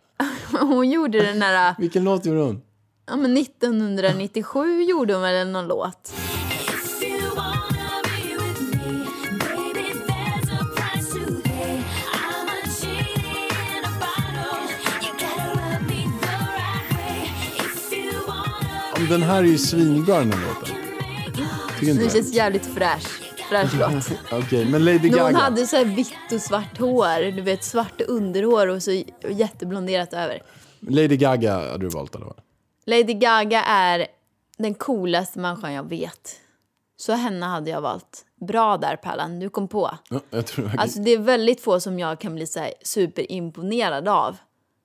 [0.60, 1.74] hon gjorde den där...
[1.78, 2.62] Vilken låt gjorde hon?
[3.06, 6.12] Ja, men 1997 gjorde hon väl någon låt?
[19.08, 20.74] Den här är ju svinbra den här låten.
[21.78, 22.10] Tycker inte Den det?
[22.14, 23.22] känns jävligt fräsch.
[23.48, 24.10] Fräsch låt.
[24.44, 25.24] Okej, men Lady Men Gaga.
[25.24, 27.30] hon hade så här vitt och svart hår.
[27.32, 30.42] Du vet, svart underhår och så jätteblonderat över.
[30.80, 32.40] Lady Gaga hade du valt eller vad?
[32.86, 34.06] Lady Gaga är
[34.58, 36.36] den coolaste människan jag vet.
[36.96, 38.24] Så henne hade jag valt.
[38.48, 39.90] Bra där Pallan, du kom på.
[40.10, 40.80] Ja, jag tror jag...
[40.80, 44.36] Alltså det är väldigt få som jag kan bli så här superimponerad av.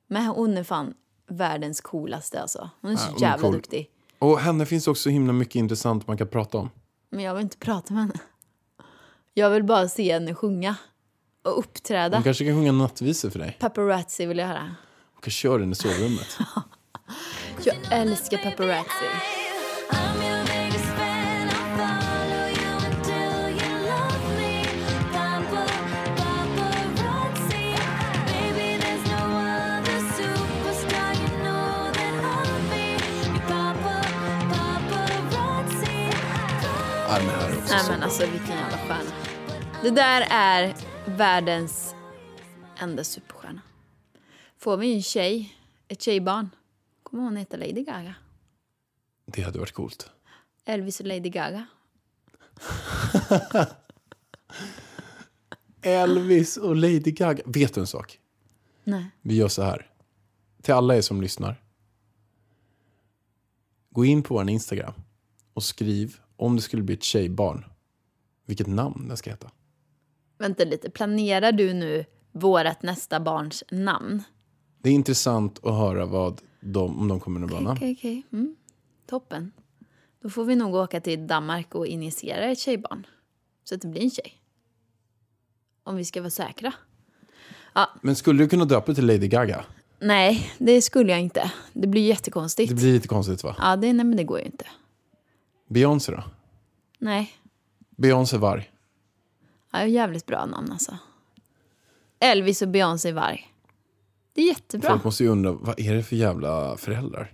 [0.07, 0.93] Men hon är fan
[1.29, 2.69] världens coolaste alltså.
[2.81, 3.53] Hon är så Ja, hon är jävla cool.
[3.53, 3.89] duktig.
[4.21, 6.69] Och henne finns också himla mycket intressant man kan prata om.
[7.09, 8.19] Men jag vill inte prata med henne.
[9.33, 10.75] Jag vill bara se henne sjunga.
[11.43, 12.17] Och uppträda.
[12.17, 13.57] Hon kanske kan sjunga nattvisor för dig.
[13.59, 14.75] Paparazzi vill jag höra.
[15.13, 16.37] Hon kan köra den i sovrummet.
[17.65, 19.05] Jag älskar paparazzi.
[37.73, 38.05] Också Nej men bra.
[38.05, 39.11] alltså vilken jävla stjärna.
[39.83, 41.95] Det där är världens
[42.77, 43.61] enda superstjärna.
[44.57, 45.55] Får vi en tjej,
[45.87, 46.49] ett tjejbarn,
[47.03, 48.15] kommer hon heta Lady Gaga.
[49.25, 50.11] Det hade varit coolt.
[50.65, 51.65] Elvis och Lady Gaga.
[55.81, 57.43] Elvis och Lady Gaga.
[57.45, 58.19] Vet du en sak?
[58.83, 59.05] Nej.
[59.21, 59.91] Vi gör så här.
[60.61, 61.61] Till alla er som lyssnar.
[63.89, 64.93] Gå in på vår Instagram
[65.53, 67.65] och skriv om det skulle bli ett tjejbarn.
[68.45, 69.51] Vilket namn den ska heta.
[70.37, 74.23] Vänta lite, planerar du nu vårat nästa barns namn?
[74.81, 77.77] Det är intressant att höra vad de, om de kommer att vara namn.
[77.77, 78.23] Okej.
[78.33, 78.55] Mm.
[79.09, 79.51] Toppen.
[80.21, 83.07] Då får vi nog åka till Danmark och initiera ett tjejbarn.
[83.63, 84.33] Så att det blir en tjej.
[85.83, 86.73] Om vi ska vara säkra.
[88.01, 89.65] Men skulle du kunna döpa till Lady Gaga?
[89.99, 91.51] Nej, det skulle jag inte.
[91.73, 92.69] Det blir jättekonstigt.
[92.69, 93.55] Det blir lite konstigt va?
[93.59, 94.65] Ja, det, nej, men det går ju inte.
[95.71, 96.23] Beyoncé då?
[96.97, 97.31] Nej,
[97.97, 98.71] Beyoncé Varg.
[99.71, 100.97] ja, jävligt bra namn alltså.
[102.19, 103.47] Elvis och Beyoncé Varg.
[104.33, 104.89] Det är jättebra.
[104.89, 107.33] Folk måste ju undra, vad är det för jävla föräldrar?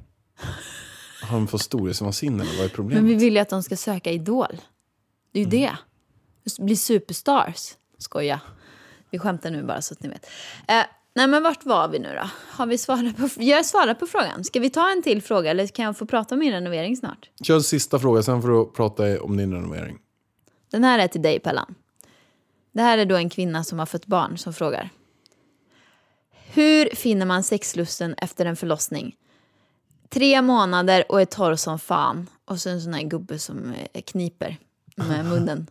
[1.24, 3.04] Har de fått storhetsvansinne eller vad är problemet?
[3.04, 4.58] Men vi vill ju att de ska söka Idol.
[5.32, 5.78] Det är ju det.
[6.60, 7.76] Bli superstars.
[7.98, 8.42] Skoja.
[9.10, 10.30] Vi skämtar nu bara så att ni vet.
[10.68, 10.84] Eh,
[11.18, 12.30] nej men vart var vi nu då?
[12.50, 14.44] Har vi svarat på, jag svarat på frågan.
[14.44, 17.30] Ska vi ta en till fråga eller kan jag få prata om min renovering snart?
[17.44, 20.00] Kör sista fråga, sen får du prata om din renovering.
[20.72, 21.76] Den här är till dig Pellan.
[22.72, 24.90] Det här är då en kvinna som har fött barn som frågar.
[26.54, 29.16] Hur finner man sexlusten efter en förlossning?
[30.10, 32.30] Tre månader och är torr som fan.
[32.46, 34.58] Och så en sån här gubbe som eh, kniper
[34.96, 35.68] med munnen.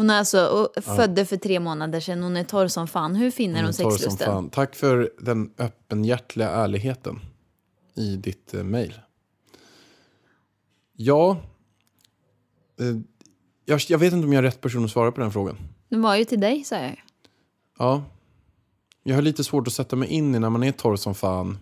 [0.00, 2.22] Hon är alltså och födde för tre månader sedan.
[2.22, 3.16] Hon är torr som fan.
[3.16, 4.26] Hur finner hon som sexlusten?
[4.26, 4.50] fan.
[4.50, 7.20] Tack för den öppenhjärtliga ärligheten
[7.96, 9.00] i ditt eh, mejl.
[10.96, 11.36] Ja,
[12.80, 12.86] eh,
[13.64, 15.56] jag, jag vet inte om jag är rätt person att svara på den frågan.
[15.88, 17.02] Den var ju till dig, sa jag.
[17.78, 18.02] Ja,
[19.02, 21.58] jag har lite svårt att sätta mig in i när man är torr som fan.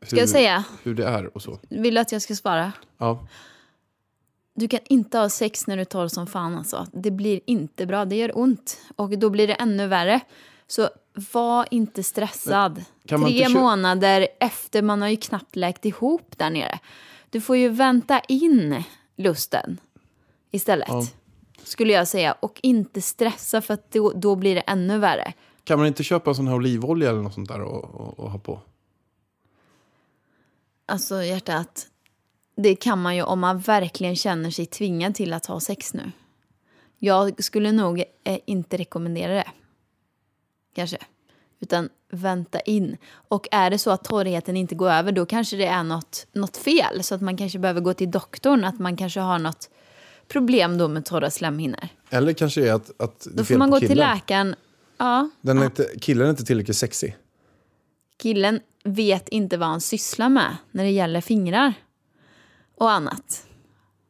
[0.00, 0.64] Hur, Ska jag säga?
[0.82, 1.58] Hur det är och så.
[1.68, 2.72] Vill du att jag ska svara?
[2.98, 3.26] Ja.
[4.58, 6.86] Du kan inte ha sex när du torr som fan alltså.
[6.92, 8.80] Det blir inte bra, det gör ont.
[8.96, 10.20] Och då blir det ännu värre.
[10.66, 10.88] Så
[11.32, 12.84] var inte stressad.
[13.08, 16.78] Tre inte månader efter, man har ju knappt läkt ihop där nere.
[17.30, 18.82] Du får ju vänta in
[19.16, 19.80] lusten
[20.50, 20.88] istället.
[20.88, 21.06] Ja.
[21.62, 22.32] Skulle jag säga.
[22.32, 25.32] Och inte stressa för att då, då blir det ännu värre.
[25.64, 28.30] Kan man inte köpa en sån här olivolja eller något sånt där och, och, och
[28.30, 28.60] ha på?
[30.86, 31.86] Alltså hjärtat,
[32.62, 36.12] det kan man ju om man verkligen känner sig tvingad till att ha sex nu.
[36.98, 39.46] Jag skulle nog eh, inte rekommendera det.
[40.74, 40.98] Kanske.
[41.60, 42.96] Utan vänta in.
[43.10, 46.56] Och är det så att torrheten inte går över då kanske det är något, något
[46.56, 47.02] fel.
[47.02, 48.64] Så att man kanske behöver gå till doktorn.
[48.64, 49.70] Att man kanske har något
[50.28, 51.88] problem då med torra slemhinnor.
[52.10, 54.54] Eller kanske är att, att det är Då får man gå till läkaren.
[54.96, 57.16] Ja, Den är inte, killen är inte tillräckligt sexig.
[58.16, 61.74] killen vet inte vad han sysslar med när det gäller fingrar
[62.80, 63.46] och annat.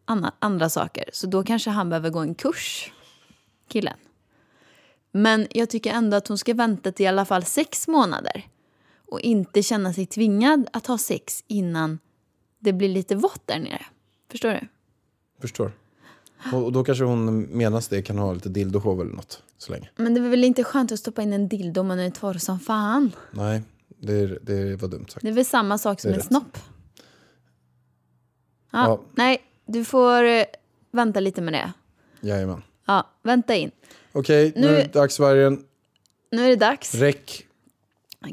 [0.04, 1.04] Anna, andra saker.
[1.12, 2.92] Så då kanske han behöver gå en kurs,
[3.68, 3.96] killen.
[5.12, 8.46] Men jag tycker ändå att hon ska vänta till i alla fall sex månader
[9.06, 11.98] och inte känna sig tvingad att ha sex innan
[12.58, 13.86] det blir lite vått där nere.
[14.30, 14.68] Förstår du?
[15.40, 15.72] Förstår.
[16.52, 19.90] Och, då kanske hon medan det kan ha lite dildoshow eller något så länge.
[19.96, 22.34] Men det är väl inte skönt att stoppa in en dildo om man är torr
[22.34, 23.12] som fan?
[23.30, 23.62] Nej,
[23.98, 25.22] det, det var dumt sagt.
[25.22, 26.26] Det är väl samma sak som en rätt.
[26.26, 26.58] snopp.
[28.84, 29.00] Ja, Ja.
[29.14, 30.44] Nej, du får eh,
[30.90, 31.72] vänta lite med det.
[32.20, 32.62] Jajamän.
[32.86, 33.70] Ja, vänta in.
[34.12, 35.64] Okej, nu, Nu- är det dags vargen.
[36.32, 36.94] Nu är det dags.
[36.94, 37.46] Räck.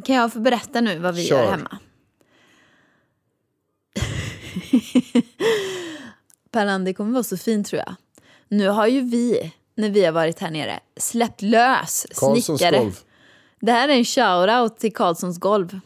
[0.05, 1.43] Kan jag få berätta nu vad vi Kör.
[1.43, 1.77] gör hemma?
[6.51, 7.95] Pärlan, det kommer vara så fint tror jag.
[8.47, 12.77] Nu har ju vi, när vi har varit här nere, släppt lös Karlssons snickare.
[12.77, 12.99] golv.
[13.59, 15.79] Det här är en shout-out till Karlssons golv.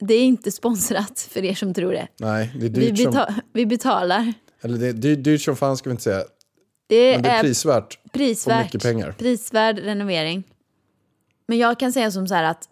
[0.00, 2.08] Det är inte sponsrat för er som tror det.
[2.18, 3.24] Nej, det är Vi, dyrt som...
[3.52, 4.32] vi betalar.
[4.60, 6.24] Eller det är dyrt, dyrt som fan ska vi inte säga.
[6.86, 7.98] Det Men det är är prisvärt.
[8.12, 8.64] prisvärt.
[8.64, 9.12] mycket pengar.
[9.18, 10.44] Prisvärd renovering.
[11.46, 12.68] Men jag kan säga som så här att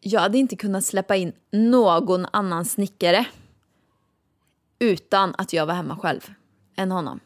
[0.00, 3.26] jag hade inte kunnat släppa in någon annan snickare
[4.78, 6.20] utan att jag var hemma själv
[6.76, 7.20] än honom.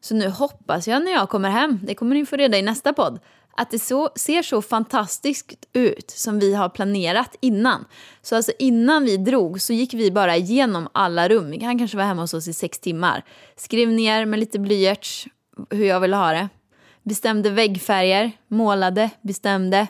[0.00, 2.92] Så nu hoppas jag när jag kommer hem, det kommer ni få reda i nästa
[2.92, 3.20] podd,
[3.56, 7.84] att det så, ser så fantastiskt ut som vi har planerat innan.
[8.22, 11.60] Så alltså innan vi drog så gick vi bara igenom alla rum.
[11.62, 13.24] Han kanske var hemma hos oss i sex timmar.
[13.56, 15.26] Skrev ner med lite blyerts
[15.70, 16.48] hur jag ville ha det.
[17.02, 19.86] Bestämde väggfärger, målade, bestämde.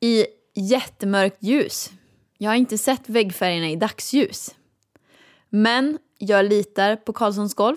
[0.00, 1.90] I jättemörkt ljus.
[2.38, 4.54] Jag har inte sett väggfärgerna i dagsljus.
[5.48, 7.76] Men jag litar på Karlssons golv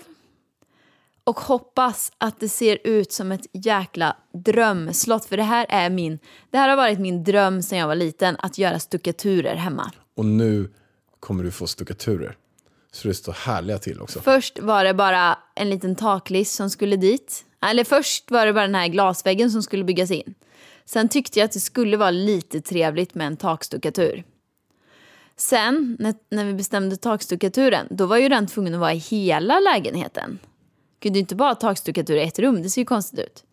[1.30, 5.24] och hoppas att det ser ut som ett jäkla drömslott.
[5.24, 6.18] För det här är min,
[6.50, 9.92] det här har varit min dröm sedan jag var liten, att göra stuckaturer hemma.
[10.16, 10.70] Och nu
[11.20, 12.36] kommer du få stuckaturer.
[12.92, 14.20] Så det står härliga till också.
[14.20, 17.44] Först var det bara en liten taklist som skulle dit.
[17.66, 20.34] Eller först var det bara den här glasväggen som skulle byggas in.
[20.84, 24.24] Sen tyckte jag att det skulle vara lite trevligt med en takstuckatur.
[25.36, 29.60] Sen, när, när vi bestämde takstuckaturen, då var ju den tvungen att vara i hela
[29.60, 30.38] lägenheten.
[31.00, 33.44] Kunde inte bara ha takstuckatur i ett rum, det ser ju konstigt ut.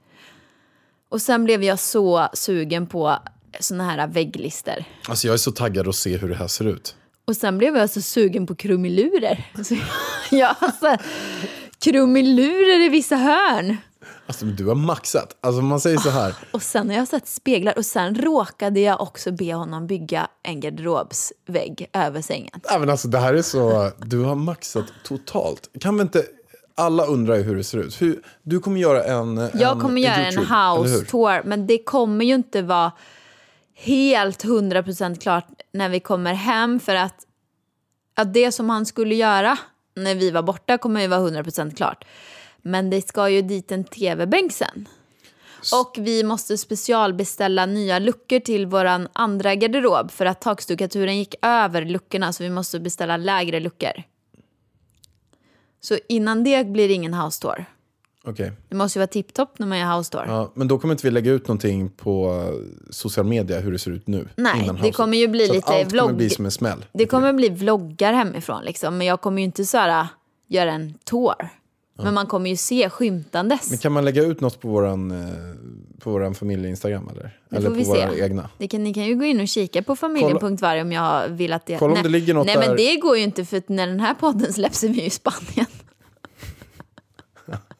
[1.10, 3.18] Och sen blev jag så sugen på
[3.60, 4.86] såna här vägglister.
[5.08, 6.96] Alltså jag är så taggad att se hur det här ser ut.
[7.26, 9.52] Och sen blev jag så sugen på krumelurer.
[9.58, 9.76] Alltså,
[10.32, 11.02] jag har så här
[11.80, 13.78] krumelurer i vissa hörn.
[14.28, 15.38] Alltså du har maxat.
[15.42, 16.36] Alltså man säger så här.
[16.52, 20.60] Och sen har jag sett speglar och sen råkade jag också be honom bygga en
[20.60, 22.60] garderobsvägg över sängen.
[22.64, 25.70] Ja, men alltså, det här är så, du har maxat totalt.
[25.82, 26.26] Kan vi inte,
[26.78, 28.02] alla undrar ju hur det ser ut.
[28.02, 32.26] Hur, du kommer göra en Jag kommer göra en YouTube, house tour men det kommer
[32.26, 32.92] ju inte vara
[33.76, 37.16] helt 100% klart när vi kommer hem för att,
[38.16, 39.58] att det som han skulle göra
[39.96, 42.06] när vi var borta kommer ju vara 100% klart.
[42.62, 44.88] Men det ska ju dit en tv-bänk sen.
[45.74, 51.86] Och vi måste specialbeställa nya luckor till våran andra garderob för att takstuckaturen gick över
[51.86, 54.04] luckorna så vi måste beställa lägre luckor.
[55.88, 57.66] Så innan det blir det ingen house tour.
[58.24, 58.52] Okej.
[58.70, 60.24] Det måste ju vara tipptopp när man gör house tour.
[60.28, 62.44] Ja, men då kommer inte vi lägga ut någonting på
[62.90, 64.28] social media hur det ser ut nu.
[64.36, 66.06] Nej, det kommer ju bli så lite allt vlogg.
[66.06, 66.86] kommer bli som en smäll.
[66.94, 70.08] Det kommer bli vloggar hemifrån liksom, men jag kommer ju inte så här,
[70.48, 71.50] göra en tour.
[72.04, 73.70] Men man kommer ju se skymtandes.
[73.70, 75.28] Men kan man lägga ut något på våran, eh,
[76.00, 77.40] på våran familje-instagram eller?
[77.50, 78.24] Det eller på våra se.
[78.24, 78.50] egna?
[78.58, 81.66] Det kan, ni kan ju gå in och kika på familjen.varg om jag vill att
[81.66, 81.78] det...
[81.78, 82.68] Kolla om nej, det ligger något Nej där.
[82.68, 85.10] men det går ju inte för när den här podden släpps är vi ju i
[85.10, 85.66] Spanien.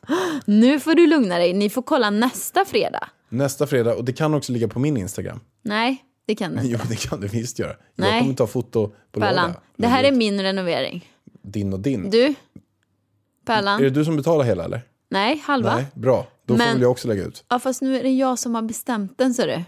[0.46, 3.10] nu får du lugna dig, ni får kolla nästa fredag.
[3.30, 5.40] Nästa fredag, och det kan också ligga på min Instagram.
[5.62, 6.88] Nej, det kan det Jo, inte.
[6.88, 7.76] det kan det visst göra.
[7.96, 8.12] Nej.
[8.12, 9.62] Jag kommer ta foto på Pärlan, lördag.
[9.78, 11.12] det här är min renovering.
[11.42, 12.10] Din och din.
[12.10, 12.34] Du?
[13.46, 13.80] Pärlan?
[13.80, 14.82] Är det du som betalar hela eller?
[15.10, 15.76] Nej, halva.
[15.76, 16.28] Nej, bra.
[16.46, 17.44] Då får Men- väl jag också lägga ut.
[17.50, 19.54] Ja, fast nu är det jag som har bestämt den, så du.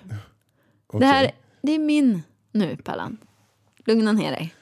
[0.88, 0.99] Okej.
[0.99, 2.21] Det här, det är min
[2.52, 3.17] nu, Pallan.
[3.86, 4.54] Lugna ner dig.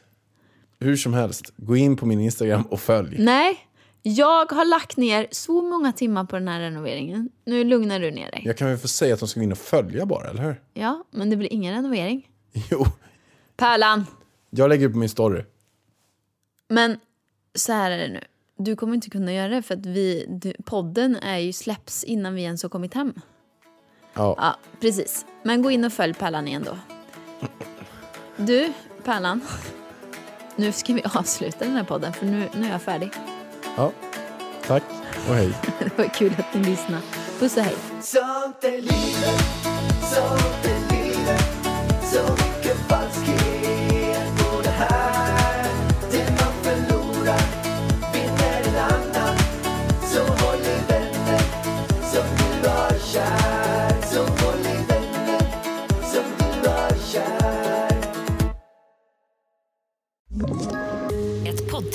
[0.80, 3.16] Hur som helst, gå in på min Instagram och följ.
[3.20, 3.58] Nej,
[4.02, 7.30] jag har lagt ner så många timmar på den här renoveringen.
[7.46, 8.42] Nu lugnar du ner dig.
[8.46, 10.62] Jag kan väl få säga att de ska gå in och följa bara, eller hur?
[10.74, 12.30] Ja, men det blir ingen renovering.
[12.72, 12.86] Jo,
[13.58, 14.06] Pärlan,
[14.50, 15.44] jag lägger upp min story.
[16.70, 17.00] men
[17.56, 18.22] så här är det nu.
[18.58, 22.36] Du kommer inte kunna göra det för att vi, du, podden är ju släpps innan
[22.36, 23.14] vi ens har kommit hem.
[24.14, 24.36] Ja.
[24.38, 25.26] Ja, precis.
[25.44, 26.78] Men gå in och följ Pärlan igen då.
[28.38, 29.42] Du, Pärlan.
[30.56, 33.12] Nu ska vi avsluta den här podden för nu, nu är jag färdig.
[33.78, 33.92] Ja.
[34.68, 34.84] Tack
[35.30, 35.54] och hej.
[35.80, 37.02] Det var kul att ni lyssnade.
[37.40, 37.76] Puss och hej.